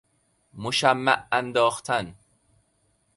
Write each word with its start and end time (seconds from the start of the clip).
مشمع 0.53 1.27
انداختن 1.31 2.15